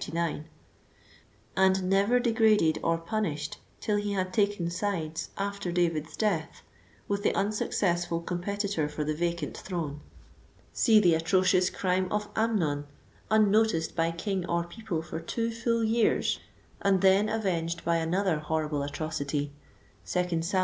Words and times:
39,) 0.00 0.44
and 1.56 1.82
never 1.90 2.20
degraded 2.20 2.78
or 2.84 2.96
punished 2.98 3.58
till 3.80 3.96
he 3.96 4.12
had 4.12 4.32
taken 4.32 4.70
sides, 4.70 5.30
after 5.36 5.72
David's 5.72 6.16
death, 6.16 6.62
with 7.08 7.24
the 7.24 7.34
unsuccessful 7.34 8.20
competitor 8.20 8.88
for 8.88 9.02
the 9.02 9.12
vacant 9.12 9.56
throne. 9.56 10.00
See 10.72 11.00
the 11.00 11.14
atrocious 11.14 11.68
crime 11.68 12.06
of 12.12 12.28
Amnon, 12.36 12.86
unnoticed 13.28 13.96
by 13.96 14.12
king 14.12 14.46
or 14.46 14.62
people 14.62 15.02
for 15.02 15.18
two 15.18 15.50
full 15.50 15.82
years, 15.82 16.38
and 16.80 17.00
then 17.00 17.28
avenged 17.28 17.84
by 17.84 17.96
another 17.96 18.38
horrible 18.38 18.84
atrocity. 18.84 19.52
(2 20.06 20.42
Sam. 20.42 20.42